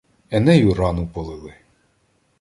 [0.37, 1.53] Енею рану полили.